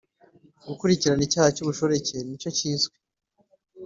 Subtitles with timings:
[0.67, 2.97] Gukurikirana icyaha cy ubushoreke n icyo kizwi